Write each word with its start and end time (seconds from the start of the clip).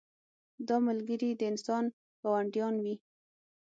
دا 0.67 0.75
ملګري 0.87 1.29
د 1.35 1.41
انسان 1.51 1.85
ګاونډیان 2.23 2.75
وي. 2.83 2.95